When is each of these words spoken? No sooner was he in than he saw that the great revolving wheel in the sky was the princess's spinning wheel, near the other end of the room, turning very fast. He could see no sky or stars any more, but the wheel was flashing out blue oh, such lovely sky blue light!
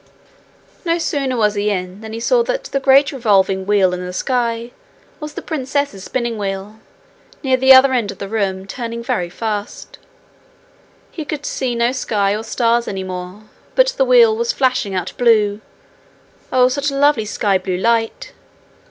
No 0.83 0.97
sooner 0.97 1.37
was 1.37 1.53
he 1.53 1.69
in 1.69 2.01
than 2.01 2.11
he 2.11 2.19
saw 2.19 2.41
that 2.45 2.63
the 2.63 2.79
great 2.79 3.11
revolving 3.11 3.67
wheel 3.67 3.93
in 3.93 4.03
the 4.03 4.13
sky 4.13 4.71
was 5.19 5.35
the 5.35 5.43
princess's 5.43 6.03
spinning 6.05 6.39
wheel, 6.39 6.79
near 7.43 7.55
the 7.55 7.71
other 7.71 7.93
end 7.93 8.09
of 8.09 8.17
the 8.17 8.27
room, 8.27 8.65
turning 8.65 9.03
very 9.03 9.29
fast. 9.29 9.99
He 11.11 11.23
could 11.23 11.45
see 11.45 11.75
no 11.75 11.91
sky 11.91 12.35
or 12.35 12.43
stars 12.43 12.87
any 12.87 13.03
more, 13.03 13.43
but 13.75 13.89
the 13.95 14.05
wheel 14.05 14.35
was 14.35 14.51
flashing 14.51 14.95
out 14.95 15.13
blue 15.19 15.61
oh, 16.51 16.67
such 16.67 16.89
lovely 16.89 17.25
sky 17.25 17.59
blue 17.59 17.77
light! 17.77 18.33